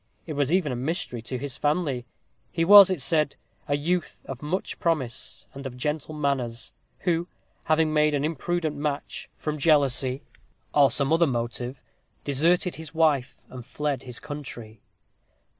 [0.25, 2.07] It was even a mystery to his family.
[2.51, 3.35] He was, it was said,
[3.67, 7.27] a youth of much promise, and of gentle manners; who,
[7.65, 10.23] having made an imprudent match, from jealousy,
[10.73, 11.79] or some other motive,
[12.23, 14.81] deserted his wife, and fled his country.